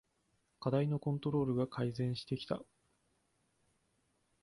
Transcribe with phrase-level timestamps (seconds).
[0.59, 2.63] 課題のコントロールが改善してきた